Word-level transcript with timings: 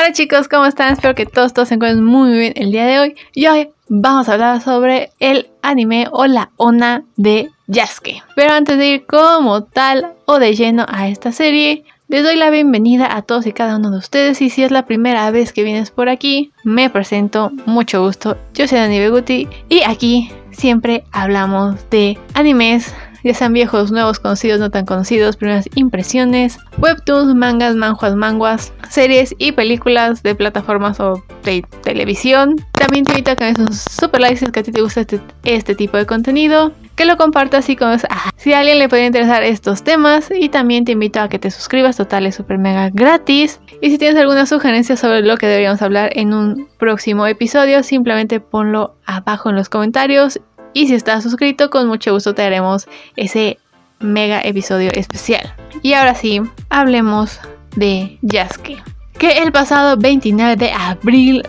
Hola 0.00 0.12
chicos, 0.12 0.46
¿cómo 0.46 0.64
están? 0.64 0.92
Espero 0.92 1.16
que 1.16 1.26
todos, 1.26 1.52
todos 1.52 1.66
se 1.66 1.74
encuentren 1.74 2.04
muy 2.04 2.30
bien 2.38 2.52
el 2.54 2.70
día 2.70 2.86
de 2.86 3.00
hoy. 3.00 3.16
Y 3.34 3.48
hoy 3.48 3.70
vamos 3.88 4.28
a 4.28 4.34
hablar 4.34 4.60
sobre 4.60 5.10
el 5.18 5.48
anime 5.60 6.06
o 6.12 6.26
la 6.26 6.52
ONA 6.56 7.02
de 7.16 7.50
Yasuke. 7.66 8.22
Pero 8.36 8.52
antes 8.52 8.78
de 8.78 8.86
ir 8.86 9.06
como 9.06 9.64
tal 9.64 10.12
o 10.24 10.38
de 10.38 10.54
lleno 10.54 10.86
a 10.88 11.08
esta 11.08 11.32
serie, 11.32 11.82
les 12.06 12.22
doy 12.22 12.36
la 12.36 12.50
bienvenida 12.50 13.12
a 13.12 13.22
todos 13.22 13.44
y 13.48 13.52
cada 13.52 13.74
uno 13.74 13.90
de 13.90 13.98
ustedes 13.98 14.40
y 14.40 14.50
si 14.50 14.62
es 14.62 14.70
la 14.70 14.86
primera 14.86 15.28
vez 15.32 15.52
que 15.52 15.64
vienes 15.64 15.90
por 15.90 16.08
aquí, 16.08 16.52
me 16.62 16.90
presento, 16.90 17.50
mucho 17.66 18.00
gusto, 18.00 18.38
yo 18.54 18.68
soy 18.68 18.78
Dani 18.78 19.00
Beguti 19.00 19.48
y 19.68 19.82
aquí 19.82 20.30
siempre 20.52 21.02
hablamos 21.10 21.90
de 21.90 22.16
animes, 22.34 22.94
ya 23.24 23.34
sean 23.34 23.52
viejos, 23.52 23.90
nuevos, 23.90 24.18
conocidos, 24.18 24.60
no 24.60 24.70
tan 24.70 24.86
conocidos, 24.86 25.36
primeras 25.36 25.68
impresiones, 25.74 26.58
webtoons, 26.78 27.34
mangas, 27.34 27.74
manjuas, 27.74 28.14
manguas, 28.14 28.72
series 28.88 29.34
y 29.38 29.52
películas 29.52 30.22
de 30.22 30.34
plataformas 30.34 31.00
o 31.00 31.22
de 31.44 31.64
televisión. 31.82 32.56
También 32.72 33.04
te 33.04 33.12
invito 33.12 33.32
a 33.32 33.36
que 33.36 33.44
me 33.44 33.52
des 33.52 33.80
super 33.80 34.20
like 34.20 34.36
si 34.36 34.44
es 34.44 34.52
que 34.52 34.60
a 34.60 34.62
ti 34.62 34.72
te 34.72 34.80
gusta 34.80 35.00
este, 35.00 35.20
este 35.44 35.74
tipo 35.74 35.96
de 35.96 36.06
contenido, 36.06 36.72
que 36.94 37.04
lo 37.04 37.16
compartas 37.16 37.68
y 37.68 37.76
como 37.76 37.92
ah, 37.92 38.30
si 38.36 38.52
a 38.52 38.60
alguien 38.60 38.78
le 38.78 38.88
puede 38.88 39.06
interesar 39.06 39.42
estos 39.42 39.82
temas 39.82 40.30
y 40.34 40.48
también 40.48 40.84
te 40.84 40.92
invito 40.92 41.20
a 41.20 41.28
que 41.28 41.38
te 41.38 41.50
suscribas, 41.50 41.96
total 41.96 42.26
es 42.26 42.34
super 42.34 42.58
mega 42.58 42.90
gratis. 42.90 43.60
Y 43.80 43.90
si 43.90 43.98
tienes 43.98 44.18
alguna 44.18 44.46
sugerencia 44.46 44.96
sobre 44.96 45.22
lo 45.22 45.36
que 45.36 45.46
deberíamos 45.46 45.80
hablar 45.82 46.10
en 46.14 46.34
un 46.34 46.68
próximo 46.78 47.26
episodio, 47.26 47.82
simplemente 47.82 48.40
ponlo 48.40 48.96
abajo 49.06 49.50
en 49.50 49.56
los 49.56 49.68
comentarios 49.68 50.40
y 50.72 50.86
si 50.86 50.94
estás 50.94 51.22
suscrito, 51.22 51.70
con 51.70 51.88
mucho 51.88 52.12
gusto 52.12 52.34
te 52.34 52.42
haremos 52.42 52.86
ese 53.16 53.58
mega 54.00 54.40
episodio 54.42 54.90
especial. 54.92 55.54
Y 55.82 55.94
ahora 55.94 56.14
sí, 56.14 56.40
hablemos 56.70 57.40
de 57.76 58.18
Yasuke. 58.22 58.82
Que 59.18 59.38
el 59.38 59.50
pasado 59.50 59.96
29 59.96 60.56
de 60.56 60.72
abril 60.72 61.42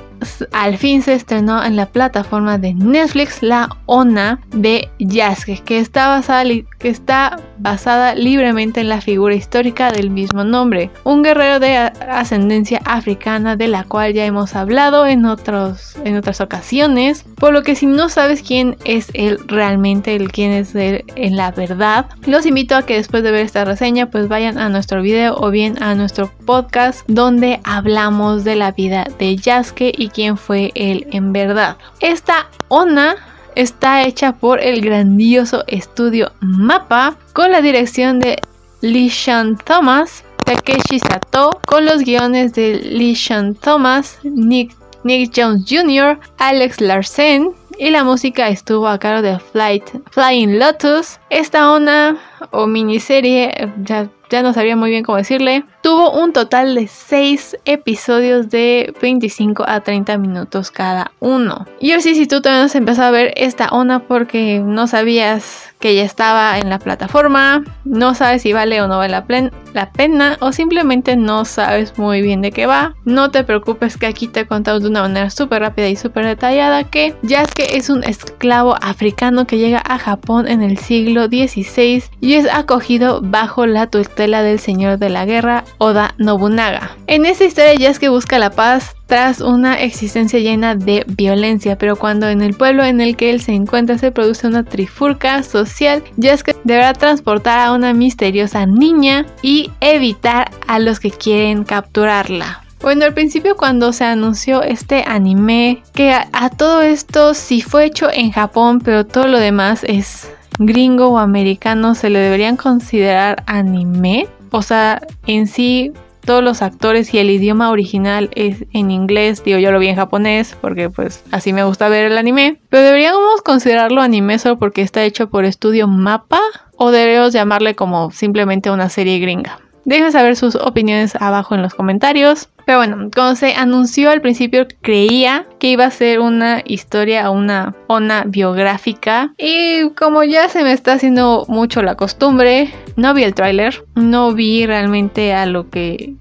al 0.51 0.77
fin 0.77 1.01
se 1.01 1.13
estrenó 1.13 1.63
en 1.63 1.75
la 1.75 1.87
plataforma 1.87 2.57
de 2.57 2.73
Netflix 2.73 3.41
la 3.41 3.69
ONA 3.85 4.39
de 4.49 4.89
Yasuke, 4.99 5.63
que 5.63 5.79
está 5.79 6.07
basada, 6.07 6.43
que 6.77 6.89
está 6.89 7.37
basada 7.57 8.15
libremente 8.15 8.81
en 8.81 8.89
la 8.89 9.01
figura 9.01 9.35
histórica 9.35 9.91
del 9.91 10.09
mismo 10.09 10.43
nombre, 10.43 10.89
un 11.03 11.23
guerrero 11.23 11.59
de 11.59 11.75
ascendencia 11.75 12.81
africana 12.85 13.55
de 13.55 13.67
la 13.67 13.83
cual 13.83 14.13
ya 14.13 14.25
hemos 14.25 14.55
hablado 14.55 15.05
en, 15.05 15.25
otros, 15.25 15.95
en 16.03 16.15
otras 16.15 16.41
ocasiones, 16.41 17.25
por 17.35 17.53
lo 17.53 17.63
que 17.63 17.75
si 17.75 17.85
no 17.85 18.09
sabes 18.09 18.41
quién 18.41 18.77
es 18.85 19.09
él 19.13 19.39
realmente, 19.47 20.15
el 20.15 20.31
quién 20.31 20.51
es 20.51 20.75
él 20.75 21.03
en 21.15 21.35
la 21.35 21.51
verdad, 21.51 22.07
los 22.25 22.45
invito 22.45 22.75
a 22.75 22.83
que 22.83 22.95
después 22.95 23.23
de 23.23 23.31
ver 23.31 23.45
esta 23.45 23.65
reseña 23.65 24.09
pues 24.09 24.27
vayan 24.27 24.57
a 24.57 24.69
nuestro 24.69 25.01
video 25.01 25.35
o 25.37 25.49
bien 25.49 25.81
a 25.81 25.95
nuestro 25.95 26.31
podcast 26.45 27.01
donde 27.07 27.59
hablamos 27.63 28.43
de 28.43 28.55
la 28.55 28.71
vida 28.71 29.05
de 29.17 29.35
Yasuke 29.35 29.93
y 29.97 30.08
quién 30.09 30.37
fue 30.37 30.71
él 30.75 31.07
en 31.11 31.33
verdad. 31.33 31.77
Esta 31.99 32.47
ONA 32.67 33.15
está 33.55 34.03
hecha 34.03 34.33
por 34.33 34.61
el 34.61 34.81
grandioso 34.81 35.63
estudio 35.67 36.31
MAPA 36.39 37.17
con 37.33 37.51
la 37.51 37.61
dirección 37.61 38.19
de 38.19 38.39
Lishan 38.81 39.57
Thomas, 39.57 40.23
Takeshi 40.45 40.99
Sato, 40.99 41.59
con 41.65 41.85
los 41.85 42.01
guiones 42.03 42.53
de 42.53 42.79
Lishan 42.79 43.55
Thomas, 43.55 44.19
Nick, 44.23 44.75
Nick 45.03 45.31
Jones 45.35 45.65
Jr., 45.67 46.19
Alex 46.37 46.79
Larsen, 46.81 47.51
y 47.77 47.91
la 47.91 48.03
música 48.03 48.49
estuvo 48.49 48.87
a 48.87 48.99
cargo 48.99 49.21
de 49.21 49.39
Flight, 49.39 49.85
Flying 50.11 50.59
Lotus. 50.59 51.17
Esta 51.29 51.71
ONA 51.71 52.17
o 52.51 52.67
miniserie, 52.67 53.71
ya 53.83 54.09
ya 54.29 54.43
no 54.43 54.53
sabía 54.53 54.75
muy 54.75 54.89
bien 54.89 55.03
cómo 55.03 55.17
decirle. 55.17 55.65
Tuvo 55.81 56.11
un 56.11 56.33
total 56.33 56.75
de 56.75 56.87
6 56.87 57.57
episodios 57.65 58.49
de 58.49 58.93
25 59.01 59.63
a 59.67 59.79
30 59.79 60.17
minutos 60.17 60.71
cada 60.71 61.11
uno. 61.19 61.65
Y 61.79 61.91
sí, 62.01 62.15
si 62.15 62.27
tú 62.27 62.41
no 62.43 62.51
has 62.51 62.75
empezado 62.75 63.07
a 63.07 63.11
ver 63.11 63.33
esta 63.37 63.69
onda 63.69 63.99
porque 63.99 64.59
no 64.59 64.87
sabías 64.87 65.69
que 65.79 65.95
ya 65.95 66.03
estaba 66.03 66.59
en 66.59 66.69
la 66.69 66.77
plataforma, 66.77 67.63
no 67.85 68.13
sabes 68.13 68.41
si 68.41 68.51
vale 68.51 68.81
o 68.81 68.87
no 68.87 68.97
vale 68.97 69.11
la, 69.11 69.51
la, 69.73 69.91
pena 69.91 70.37
o 70.41 70.51
simplemente 70.51 71.15
no 71.15 71.45
sabes 71.45 71.97
muy 71.97 72.21
bien 72.21 72.41
de 72.41 72.51
qué 72.51 72.65
va, 72.65 72.95
no 73.05 73.31
te 73.31 73.45
preocupes 73.45 73.95
que 73.97 74.05
aquí 74.05 74.27
te 74.27 74.41
he 74.41 74.45
contado 74.45 74.79
de 74.81 74.89
una 74.89 75.03
manera 75.03 75.29
súper 75.29 75.61
rápida 75.61 75.87
y 75.87 75.95
súper 75.95 76.25
detallada 76.25 76.83
que 76.83 77.15
Yasuke 77.23 77.77
es 77.77 77.89
un 77.89 78.03
esclavo 78.03 78.75
africano 78.81 79.47
que 79.47 79.57
llega 79.57 79.81
a 79.85 79.97
Japón 79.97 80.47
en 80.47 80.61
el 80.61 80.77
siglo 80.77 81.27
XVI 81.27 82.03
y 82.19 82.33
es 82.33 82.53
acogido 82.53 83.21
bajo 83.23 83.65
la 83.65 83.87
tutela 83.87 84.43
del 84.43 84.59
señor 84.59 84.99
de 84.99 85.09
la 85.09 85.25
guerra 85.25 85.63
Oda 85.77 86.13
Nobunaga. 86.17 86.91
En 87.07 87.25
esta 87.25 87.45
historia 87.45 87.75
Yasuke 87.75 88.09
busca 88.09 88.39
la 88.39 88.49
paz 88.49 88.95
tras 89.05 89.41
una 89.41 89.81
existencia 89.81 90.39
llena 90.39 90.75
de 90.75 91.03
violencia, 91.07 91.77
pero 91.77 91.95
cuando 91.95 92.27
en 92.27 92.41
el 92.41 92.53
pueblo 92.53 92.83
en 92.83 93.01
el 93.01 93.15
que 93.15 93.29
él 93.29 93.41
se 93.41 93.53
encuentra 93.53 93.97
se 93.97 94.11
produce 94.11 94.47
una 94.47 94.63
trifurca 94.63 95.43
social, 95.43 96.03
Yasuke 96.17 96.55
deberá 96.63 96.93
transportar 96.93 97.59
a 97.59 97.73
una 97.73 97.93
misteriosa 97.93 98.65
niña 98.65 99.25
y 99.41 99.71
evitar 99.81 100.51
a 100.67 100.79
los 100.79 100.99
que 100.99 101.11
quieren 101.11 101.63
capturarla. 101.63 102.61
Bueno, 102.81 103.03
al 103.03 103.13
principio 103.13 103.57
cuando 103.57 103.91
se 103.91 104.05
anunció 104.05 104.63
este 104.63 105.03
anime, 105.05 105.83
que 105.93 106.13
a, 106.13 106.29
a, 106.31 106.49
todo 106.49 106.81
esto 106.81 107.33
sí 107.33 107.61
fue 107.61 107.85
hecho 107.85 108.09
en 108.11 108.31
Japón, 108.31 108.79
pero 108.79 109.05
todo 109.05 109.27
lo 109.27 109.37
demás 109.37 109.83
es 109.83 110.31
gringo 110.59 111.07
o 111.07 111.17
americano, 111.17 111.95
se 111.95 112.09
le 112.09 112.19
deberían 112.19 112.55
considerar 112.55 113.43
anime. 113.47 114.27
O 114.51 114.61
sea, 114.61 115.01
en 115.27 115.47
sí 115.47 115.91
todos 116.25 116.43
los 116.43 116.61
actores 116.61 117.13
y 117.13 117.17
el 117.17 117.29
idioma 117.29 117.71
original 117.71 118.29
es 118.35 118.65
en 118.73 118.91
inglés, 118.91 119.43
digo 119.43 119.57
yo 119.57 119.71
lo 119.71 119.79
vi 119.79 119.87
en 119.87 119.95
japonés 119.95 120.55
porque 120.61 120.89
pues 120.89 121.23
así 121.31 121.53
me 121.53 121.63
gusta 121.63 121.89
ver 121.89 122.11
el 122.11 122.17
anime, 122.17 122.59
pero 122.69 122.83
deberíamos 122.83 123.41
considerarlo 123.41 124.01
anime 124.01 124.37
solo 124.37 124.57
porque 124.59 124.81
está 124.81 125.03
hecho 125.03 125.29
por 125.29 125.45
estudio 125.45 125.87
Mapa 125.87 126.41
o 126.75 126.91
deberíamos 126.91 127.33
llamarle 127.33 127.75
como 127.75 128.11
simplemente 128.11 128.69
una 128.69 128.89
serie 128.89 129.19
gringa. 129.19 129.59
Dejen 129.85 130.11
saber 130.11 130.35
sus 130.35 130.55
opiniones 130.55 131.15
abajo 131.15 131.55
en 131.55 131.63
los 131.63 131.73
comentarios. 131.73 132.49
Pero 132.69 132.77
bueno, 132.77 133.09
cuando 133.11 133.35
se 133.35 133.55
anunció 133.55 134.11
al 134.11 134.21
principio 134.21 134.67
creía 134.83 135.47
que 135.57 135.69
iba 135.69 135.85
a 135.85 135.89
ser 135.89 136.19
una 136.19 136.61
historia, 136.63 137.31
una 137.31 137.73
ona 137.87 138.25
biográfica. 138.27 139.33
Y 139.39 139.89
como 139.97 140.23
ya 140.23 140.49
se 140.49 140.61
me 140.61 140.71
está 140.71 140.93
haciendo 140.93 141.45
mucho 141.47 141.81
la 141.81 141.95
costumbre, 141.95 142.69
no 142.95 143.15
vi 143.15 143.23
el 143.23 143.33
tráiler, 143.33 143.83
no 143.95 144.35
vi 144.35 144.67
realmente 144.67 145.33
a 145.33 145.47
lo 145.47 145.67
que 145.71 146.13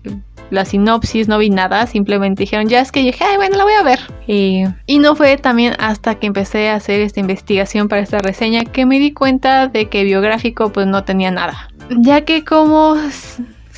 la 0.48 0.64
sinopsis, 0.64 1.28
no 1.28 1.36
vi 1.36 1.50
nada, 1.50 1.86
simplemente 1.86 2.44
dijeron, 2.44 2.66
ya 2.66 2.80
es 2.80 2.92
que 2.92 3.02
dije, 3.02 3.26
bueno, 3.36 3.58
la 3.58 3.64
voy 3.64 3.74
a 3.74 3.82
ver. 3.82 3.98
Y, 4.26 4.64
no 5.00 5.16
fue 5.16 5.36
también 5.36 5.74
hasta 5.78 6.14
que 6.14 6.28
empecé 6.28 6.70
a 6.70 6.76
hacer 6.76 7.02
esta 7.02 7.20
investigación 7.20 7.88
para 7.88 8.00
esta 8.00 8.20
reseña 8.20 8.64
que 8.64 8.86
me 8.86 8.98
di 8.98 9.12
cuenta 9.12 9.66
de 9.66 9.90
que 9.90 10.02
biográfico 10.02 10.72
pues 10.72 10.86
no 10.86 11.04
tenía 11.04 11.30
nada. 11.30 11.68
Ya 11.90 12.22
que 12.22 12.42
como 12.42 12.96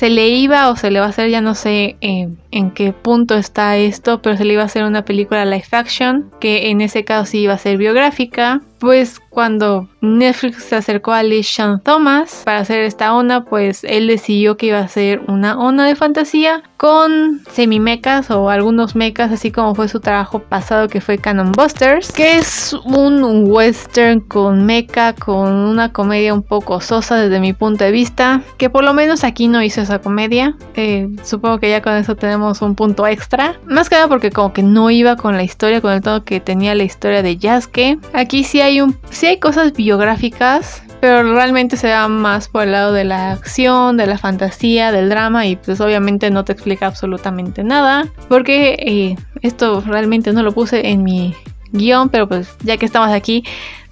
se 0.01 0.09
le 0.09 0.29
iba 0.29 0.71
o 0.71 0.75
se 0.75 0.89
le 0.89 0.99
va 0.99 1.05
a 1.05 1.09
hacer, 1.09 1.29
ya 1.29 1.41
no 1.41 1.53
sé 1.53 1.95
eh, 2.01 2.27
en 2.49 2.71
qué 2.71 2.91
punto 2.91 3.35
está 3.35 3.77
esto, 3.77 4.19
pero 4.19 4.35
se 4.35 4.45
le 4.45 4.53
iba 4.53 4.63
a 4.63 4.65
hacer 4.65 4.83
una 4.83 5.05
película 5.05 5.45
live 5.45 5.63
action, 5.69 6.31
que 6.39 6.71
en 6.71 6.81
ese 6.81 7.05
caso 7.05 7.27
sí 7.27 7.41
iba 7.41 7.53
a 7.53 7.59
ser 7.59 7.77
biográfica. 7.77 8.61
Pues 8.81 9.19
cuando 9.29 9.87
Netflix 10.01 10.63
se 10.63 10.75
acercó 10.75 11.11
a 11.13 11.21
Lee 11.21 11.43
Sean 11.43 11.79
Thomas 11.81 12.41
para 12.43 12.61
hacer 12.61 12.81
esta 12.81 13.13
onda, 13.13 13.45
pues 13.45 13.83
él 13.83 14.07
decidió 14.07 14.57
que 14.57 14.65
iba 14.65 14.79
a 14.79 14.87
ser 14.87 15.21
una 15.27 15.57
onda 15.59 15.85
de 15.85 15.95
fantasía 15.95 16.63
con 16.77 17.41
semi-mechas 17.51 18.31
o 18.31 18.49
algunos 18.49 18.95
mechas, 18.95 19.31
así 19.31 19.51
como 19.51 19.75
fue 19.75 19.87
su 19.87 19.99
trabajo 19.99 20.39
pasado 20.39 20.87
que 20.87 20.99
fue 20.99 21.19
Canon 21.19 21.51
Busters, 21.51 22.11
que 22.11 22.39
es 22.39 22.73
un 22.83 23.45
western 23.47 24.19
con 24.19 24.65
mecha, 24.65 25.13
con 25.13 25.53
una 25.53 25.93
comedia 25.93 26.33
un 26.33 26.41
poco 26.41 26.81
sosa 26.81 27.17
desde 27.17 27.39
mi 27.39 27.53
punto 27.53 27.83
de 27.83 27.91
vista, 27.91 28.41
que 28.57 28.71
por 28.71 28.83
lo 28.83 28.95
menos 28.95 29.23
aquí 29.23 29.47
no 29.47 29.61
hizo 29.61 29.81
esa 29.81 29.99
comedia. 29.99 30.55
Eh, 30.73 31.07
supongo 31.23 31.59
que 31.59 31.69
ya 31.69 31.83
con 31.83 31.93
eso 31.93 32.15
tenemos 32.15 32.63
un 32.63 32.73
punto 32.73 33.05
extra. 33.05 33.59
Más 33.67 33.87
que 33.87 33.95
nada 33.95 34.07
porque 34.07 34.31
como 34.31 34.51
que 34.51 34.63
no 34.63 34.89
iba 34.89 35.17
con 35.17 35.37
la 35.37 35.43
historia, 35.43 35.81
con 35.81 35.93
el 35.93 36.01
tono 36.01 36.25
que 36.25 36.39
tenía 36.39 36.73
la 36.73 36.83
historia 36.83 37.21
de 37.21 37.37
Yasuke. 37.37 37.99
Aquí 38.13 38.43
sí 38.43 38.59
hay 38.59 38.70
un, 38.79 38.97
sí 39.09 39.27
hay 39.27 39.39
cosas 39.39 39.73
biográficas, 39.73 40.83
pero 41.01 41.33
realmente 41.33 41.77
se 41.77 41.89
va 41.89 42.07
más 42.07 42.47
por 42.47 42.63
el 42.63 42.71
lado 42.71 42.93
de 42.93 43.03
la 43.03 43.31
acción, 43.31 43.97
de 43.97 44.05
la 44.05 44.17
fantasía, 44.17 44.91
del 44.91 45.09
drama 45.09 45.47
y 45.47 45.55
pues 45.55 45.81
obviamente 45.81 46.29
no 46.29 46.45
te 46.45 46.53
explica 46.53 46.85
absolutamente 46.85 47.63
nada 47.63 48.07
porque 48.29 48.75
eh, 48.79 49.15
esto 49.41 49.81
realmente 49.81 50.31
no 50.31 50.43
lo 50.43 50.51
puse 50.51 50.89
en 50.89 51.03
mi 51.03 51.35
guion, 51.71 52.09
pero 52.09 52.27
pues 52.27 52.55
ya 52.63 52.77
que 52.77 52.85
estamos 52.85 53.09
aquí 53.09 53.43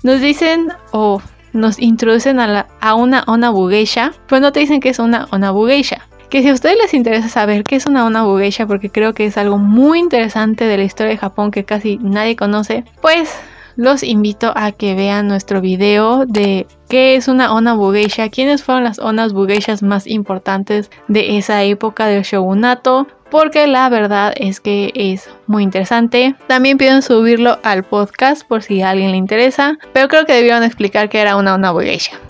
nos 0.03 0.21
dicen 0.21 0.69
o 0.91 1.21
nos 1.51 1.79
introducen 1.79 2.39
a, 2.39 2.47
la, 2.47 2.67
a 2.79 2.93
una 2.93 3.23
Onabugeisha, 3.25 4.13
pues 4.27 4.41
no 4.41 4.51
te 4.51 4.59
dicen 4.59 4.79
que 4.79 4.89
es 4.89 4.99
una 4.99 5.27
Onabugeisha. 5.31 6.07
Que 6.29 6.43
si 6.43 6.49
a 6.49 6.53
ustedes 6.53 6.77
les 6.79 6.93
interesa 6.93 7.27
saber 7.27 7.63
qué 7.63 7.75
es 7.75 7.87
una 7.87 8.05
Onabugeisha, 8.05 8.67
porque 8.67 8.91
creo 8.91 9.13
que 9.13 9.25
es 9.25 9.35
algo 9.35 9.57
muy 9.57 9.97
interesante 9.97 10.65
de 10.65 10.77
la 10.77 10.83
historia 10.83 11.13
de 11.13 11.17
Japón 11.17 11.49
que 11.49 11.65
casi 11.65 11.97
nadie 11.97 12.35
conoce, 12.35 12.83
pues 13.01 13.35
los 13.75 14.03
invito 14.03 14.51
a 14.55 14.71
que 14.71 14.95
vean 14.95 15.27
nuestro 15.27 15.61
video 15.61 16.25
de 16.25 16.67
qué 16.89 17.15
es 17.15 17.27
una 17.27 17.53
Ona 17.53 17.73
Bugeisha, 17.73 18.29
quiénes 18.29 18.63
fueron 18.63 18.83
las 18.83 18.99
Onas 18.99 19.33
Bugeishas 19.33 19.83
más 19.83 20.07
importantes 20.07 20.89
de 21.07 21.37
esa 21.37 21.63
época 21.63 22.07
del 22.07 22.23
shogunato, 22.23 23.07
porque 23.29 23.67
la 23.67 23.87
verdad 23.89 24.33
es 24.35 24.59
que 24.59 24.91
es 24.95 25.29
muy 25.47 25.63
interesante. 25.63 26.35
También 26.47 26.77
piden 26.77 27.01
subirlo 27.01 27.59
al 27.63 27.83
podcast 27.83 28.45
por 28.47 28.63
si 28.63 28.81
a 28.81 28.89
alguien 28.89 29.11
le 29.11 29.17
interesa, 29.17 29.77
pero 29.93 30.07
creo 30.07 30.25
que 30.25 30.33
debieron 30.33 30.63
explicar 30.63 31.09
que 31.09 31.19
era 31.19 31.35
una 31.35 31.55
una 31.55 31.73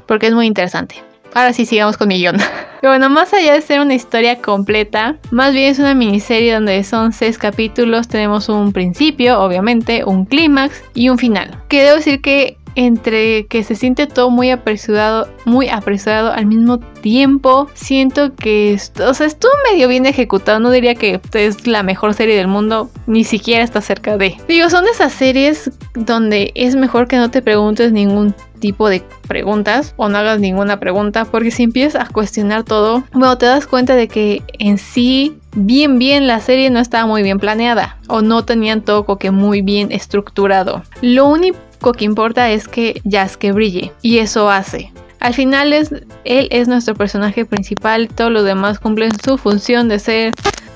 porque 0.05 0.27
es 0.27 0.33
muy 0.33 0.45
interesante. 0.45 1.08
Ahora 1.33 1.53
sí, 1.53 1.65
sigamos 1.65 1.97
con 1.97 2.07
mi 2.07 2.19
guion. 2.19 2.37
Pero 2.81 2.91
bueno, 2.91 3.09
más 3.09 3.33
allá 3.33 3.53
de 3.53 3.61
ser 3.61 3.79
una 3.79 3.93
historia 3.93 4.41
completa, 4.41 5.17
más 5.31 5.53
bien 5.53 5.71
es 5.71 5.79
una 5.79 5.93
miniserie 5.93 6.53
donde 6.53 6.83
son 6.83 7.13
seis 7.13 7.37
capítulos. 7.37 8.07
Tenemos 8.07 8.49
un 8.49 8.73
principio, 8.73 9.39
obviamente, 9.39 10.03
un 10.05 10.25
clímax 10.25 10.83
y 10.93 11.09
un 11.09 11.17
final. 11.17 11.63
Que 11.67 11.83
debo 11.83 11.97
decir 11.97 12.21
que 12.21 12.57
entre 12.75 13.47
que 13.47 13.63
se 13.63 13.75
siente 13.75 14.07
todo 14.07 14.29
muy 14.29 14.51
apresurado, 14.51 15.27
muy 15.45 15.69
apresurado 15.69 16.31
al 16.31 16.45
mismo 16.45 16.79
tiempo, 16.79 17.67
siento 17.73 18.35
que, 18.35 18.77
o 19.05 19.13
sea, 19.13 19.27
estuvo 19.27 19.51
medio 19.71 19.87
bien 19.87 20.05
ejecutado, 20.05 20.59
no 20.59 20.71
diría 20.71 20.95
que 20.95 21.19
es 21.33 21.67
la 21.67 21.83
mejor 21.83 22.13
serie 22.13 22.37
del 22.37 22.47
mundo, 22.47 22.89
ni 23.07 23.23
siquiera 23.23 23.63
está 23.63 23.81
cerca 23.81 24.17
de. 24.17 24.37
Digo, 24.47 24.69
son 24.69 24.85
de 24.85 24.91
esas 24.91 25.13
series 25.13 25.71
donde 25.93 26.51
es 26.55 26.75
mejor 26.75 27.07
que 27.07 27.17
no 27.17 27.29
te 27.31 27.41
preguntes 27.41 27.91
ningún 27.91 28.33
tipo 28.59 28.89
de 28.89 29.03
preguntas 29.27 29.93
o 29.97 30.09
no 30.09 30.17
hagas 30.17 30.39
ninguna 30.39 30.79
pregunta 30.79 31.25
porque 31.25 31.51
si 31.51 31.63
empiezas 31.63 32.09
a 32.09 32.11
cuestionar 32.11 32.63
todo, 32.63 33.03
bueno, 33.13 33.37
te 33.37 33.45
das 33.45 33.67
cuenta 33.67 33.95
de 33.95 34.07
que 34.07 34.43
en 34.59 34.77
sí 34.77 35.37
bien 35.55 35.97
bien 35.97 36.27
la 36.27 36.39
serie 36.39 36.69
no 36.69 36.79
estaba 36.79 37.07
muy 37.07 37.23
bien 37.23 37.39
planeada 37.39 37.97
o 38.07 38.21
no 38.21 38.45
tenían 38.45 38.81
todo 38.81 39.17
que 39.17 39.31
muy 39.31 39.61
bien 39.61 39.91
estructurado. 39.91 40.83
Lo 41.01 41.27
único 41.27 41.93
que 41.93 42.05
importa 42.05 42.49
es 42.51 42.67
que 42.67 43.01
Yasuke 43.03 43.51
brille 43.51 43.91
y 44.01 44.19
eso 44.19 44.49
hace. 44.49 44.91
Al 45.19 45.33
final 45.33 45.73
es, 45.73 45.91
él 46.23 46.47
es 46.51 46.67
nuestro 46.67 46.95
personaje 46.95 47.45
principal, 47.45 48.07
todos 48.07 48.31
los 48.31 48.45
demás 48.45 48.79
cumplen 48.79 49.11
su 49.21 49.37
función 49.37 49.89
de 49.89 49.99
ser 49.99 50.33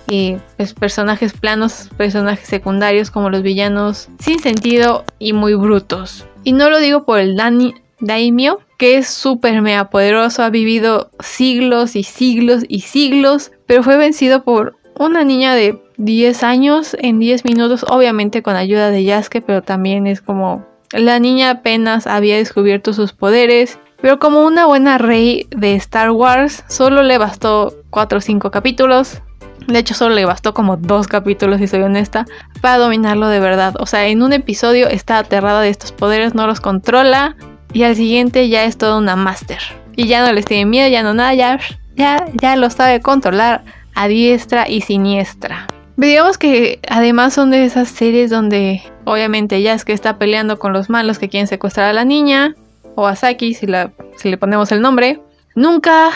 eh, 0.10 0.38
pues, 0.58 0.74
personajes 0.74 1.34
planos, 1.34 1.90
personajes 1.96 2.48
secundarios 2.48 3.10
como 3.10 3.30
los 3.30 3.42
villanos 3.42 4.10
sin 4.20 4.40
sentido 4.40 5.06
y 5.18 5.32
muy 5.32 5.56
brutos. 5.56 6.26
Y 6.44 6.54
no 6.54 6.70
lo 6.70 6.80
digo 6.80 7.04
por 7.06 7.20
el 7.20 7.36
Dani, 7.36 7.74
Daimyo, 8.00 8.60
que 8.78 8.98
es 8.98 9.08
súper 9.08 9.62
mega 9.62 9.90
poderoso, 9.90 10.44
ha 10.44 10.50
vivido 10.50 11.10
siglos 11.20 11.96
y 11.96 12.04
siglos 12.04 12.64
y 12.68 12.82
siglos, 12.82 13.52
pero 13.66 13.84
fue 13.84 13.98
vencido 13.98 14.44
por 14.44 14.76
una 15.00 15.24
niña 15.24 15.56
de 15.56 15.82
10 15.98 16.44
años 16.44 16.98
en 17.00 17.20
10 17.20 17.46
minutos, 17.46 17.86
obviamente 17.88 18.44
con 18.44 18.56
ayuda 18.56 18.90
de 18.90 19.04
Yasuke, 19.04 19.42
pero 19.42 19.62
también 19.62 20.06
es 20.06 20.22
como 20.22 20.66
la 20.92 21.18
niña 21.20 21.50
apenas 21.50 22.08
había 22.08 22.38
descubierto 22.38 22.94
sus 22.94 23.14
poderes, 23.14 23.80
pero 24.02 24.20
como 24.20 24.42
una 24.42 24.66
buena 24.66 24.98
rey 24.98 25.48
de 25.50 25.76
Star 25.76 26.12
Wars, 26.12 26.64
solo 26.68 27.04
le 27.04 27.18
bastó 27.18 27.74
4 27.90 28.18
o 28.18 28.22
5 28.22 28.52
capítulos. 28.52 29.22
De 29.68 29.80
hecho, 29.80 29.94
solo 29.94 30.16
le 30.16 30.26
bastó 30.26 30.54
como 30.54 30.78
2 30.78 31.08
capítulos, 31.08 31.60
si 31.60 31.68
soy 31.68 31.82
honesta, 31.82 32.26
para 32.62 32.78
dominarlo 32.78 33.28
de 33.28 33.40
verdad. 33.40 33.76
O 33.80 33.86
sea, 33.86 34.08
en 34.08 34.22
un 34.22 34.34
episodio 34.34 34.88
está 34.88 35.20
aterrada 35.20 35.62
de 35.62 35.70
estos 35.70 35.92
poderes, 35.92 36.36
no 36.36 36.48
los 36.48 36.60
controla, 36.60 37.36
y 37.72 37.84
al 37.84 37.96
siguiente 37.96 38.50
ya 38.50 38.66
es 38.66 38.78
toda 38.78 38.98
una 38.98 39.16
máster. 39.16 39.60
Y 39.96 40.08
ya 40.08 40.26
no 40.26 40.32
les 40.32 40.46
tiene 40.46 40.66
miedo, 40.66 40.90
ya 40.90 41.04
no 41.04 41.14
nada, 41.14 41.34
ya, 41.34 41.60
ya, 41.96 42.26
ya 42.42 42.56
lo 42.56 42.70
sabe 42.70 43.00
controlar 43.02 43.64
a 43.96 44.08
diestra 44.08 44.68
y 44.68 44.82
siniestra. 44.82 45.68
Digamos 45.96 46.38
que 46.38 46.80
además 46.90 47.34
son 47.34 47.52
de 47.52 47.66
esas 47.66 47.88
series 47.88 48.32
donde 48.32 48.82
obviamente 49.06 49.62
ya 49.62 49.74
es 49.74 49.86
que 49.86 49.94
está 49.94 50.18
peleando 50.18 50.58
con 50.58 50.74
los 50.74 50.90
malos 50.90 51.20
que 51.20 51.30
quieren 51.30 51.48
secuestrar 51.48 51.90
a 51.90 51.94
la 51.94 52.06
niña, 52.06 52.56
o 52.96 53.08
a 53.08 53.16
Saki 53.16 53.54
si, 53.54 53.68
la, 53.68 53.92
si 54.18 54.30
le 54.30 54.38
ponemos 54.38 54.72
el 54.72 54.82
nombre. 54.82 55.22
Nunca 55.56 56.10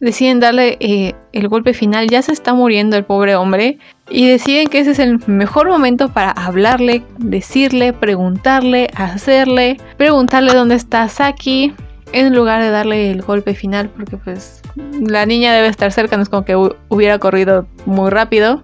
deciden 0.00 0.40
darle 0.40 0.76
eh, 0.80 1.14
el 1.32 1.48
golpe 1.48 1.74
final, 1.74 2.08
ya 2.08 2.22
se 2.22 2.32
está 2.32 2.54
muriendo 2.54 2.96
el 2.96 3.04
pobre 3.04 3.36
hombre, 3.36 3.78
y 4.08 4.28
deciden 4.28 4.68
que 4.68 4.80
ese 4.80 4.92
es 4.92 4.98
el 4.98 5.20
mejor 5.26 5.68
momento 5.68 6.08
para 6.08 6.30
hablarle, 6.30 7.02
decirle, 7.18 7.92
preguntarle, 7.92 8.90
hacerle, 8.94 9.78
preguntarle 9.96 10.54
dónde 10.54 10.76
está 10.76 11.08
Saki, 11.08 11.74
en 12.12 12.34
lugar 12.34 12.62
de 12.62 12.70
darle 12.70 13.10
el 13.10 13.22
golpe 13.22 13.54
final, 13.54 13.90
porque 13.90 14.16
pues 14.16 14.62
la 15.00 15.26
niña 15.26 15.52
debe 15.52 15.68
estar 15.68 15.92
cerca, 15.92 16.16
no 16.16 16.22
es 16.22 16.28
como 16.28 16.44
que 16.44 16.56
hubiera 16.88 17.18
corrido 17.18 17.66
muy 17.84 18.10
rápido. 18.10 18.60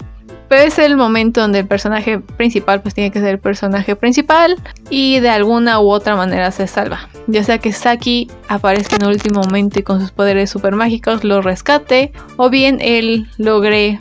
Pero 0.53 0.65
es 0.65 0.79
el 0.79 0.99
momento 0.99 1.41
donde 1.41 1.61
el 1.61 1.67
personaje 1.67 2.19
principal 2.19 2.83
pues 2.83 2.93
tiene 2.93 3.11
que 3.11 3.21
ser 3.21 3.31
el 3.31 3.39
personaje 3.39 3.97
principal 3.97 4.57
y 4.91 5.19
de 5.19 5.31
alguna 5.31 5.81
u 5.81 5.91
otra 5.91 6.15
manera 6.15 6.51
se 6.51 6.67
salva. 6.67 7.09
Ya 7.27 7.43
sea 7.43 7.57
que 7.57 7.73
Saki 7.73 8.31
aparezca 8.49 8.97
en 8.97 9.05
el 9.05 9.09
último 9.09 9.41
momento 9.41 9.79
y 9.79 9.83
con 9.83 10.03
sus 10.03 10.11
poderes 10.11 10.51
super 10.51 10.75
mágicos 10.75 11.25
lo 11.25 11.41
rescate 11.41 12.13
o 12.37 12.51
bien 12.51 12.81
él 12.83 13.31
logre 13.39 13.99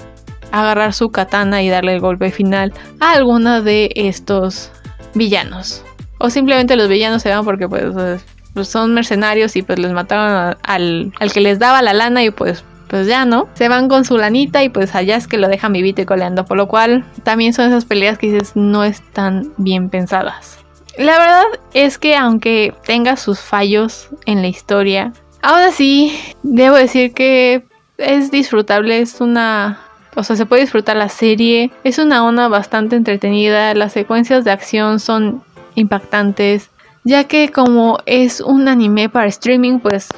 agarrar 0.52 0.92
su 0.92 1.10
katana 1.10 1.64
y 1.64 1.70
darle 1.70 1.94
el 1.94 2.02
golpe 2.02 2.32
final 2.32 2.74
a 3.00 3.14
alguno 3.14 3.62
de 3.62 3.90
estos 3.96 4.74
villanos. 5.14 5.86
O 6.18 6.30
simplemente 6.30 6.76
los 6.76 6.90
villanos 6.90 7.22
se 7.22 7.30
van 7.30 7.46
porque 7.46 7.70
pues, 7.70 8.68
son 8.68 8.94
mercenarios 8.94 9.56
y 9.56 9.62
pues 9.62 9.80
les 9.80 9.94
mataron 9.94 10.58
al, 10.64 11.14
al 11.18 11.32
que 11.32 11.40
les 11.40 11.60
daba 11.60 11.82
la 11.82 11.94
lana 11.94 12.26
y 12.26 12.30
pues 12.30 12.66
pues 12.92 13.08
ya 13.08 13.24
no. 13.24 13.48
Se 13.54 13.70
van 13.70 13.88
con 13.88 14.04
su 14.04 14.18
lanita 14.18 14.64
y 14.64 14.70
pues 14.70 14.94
allá 14.96 15.16
es 15.16 15.26
que 15.26 15.38
lo 15.38 15.48
dejan 15.48 15.72
vivito 15.72 16.02
y 16.02 16.06
coleando. 16.06 16.44
Por 16.44 16.58
lo 16.58 16.68
cual 16.68 17.06
también 17.24 17.54
son 17.54 17.70
esas 17.70 17.86
peleas 17.86 18.18
que 18.18 18.34
dices 18.34 18.52
no 18.56 18.84
están 18.84 19.54
bien 19.56 19.90
pensadas. 19.90 20.60
La 20.98 21.18
verdad 21.18 21.46
es 21.74 21.98
que 21.98 22.18
aunque 22.18 22.74
tenga 22.86 23.16
sus 23.16 23.40
fallos 23.40 24.10
en 24.26 24.42
la 24.42 24.50
historia, 24.50 25.14
aún 25.42 25.62
así 25.62 26.20
debo 26.44 26.76
decir 26.76 27.14
que 27.14 27.64
es 27.98 28.30
disfrutable, 28.30 29.00
es 29.00 29.22
una... 29.22 29.80
O 30.18 30.24
sea, 30.24 30.36
se 30.36 30.46
puede 30.46 30.64
disfrutar 30.64 30.98
la 30.98 31.08
serie, 31.08 31.72
es 31.86 31.98
una 31.98 32.26
onda 32.26 32.50
bastante 32.50 32.98
entretenida, 32.98 33.74
las 33.74 33.94
secuencias 33.94 34.44
de 34.44 34.52
acción 34.52 35.00
son 35.00 35.42
impactantes, 35.76 36.70
ya 37.06 37.24
que 37.24 37.48
como 37.48 38.00
es 38.06 38.42
un 38.42 38.68
anime 38.68 39.08
para 39.08 39.28
streaming, 39.28 39.80
pues 39.80 40.10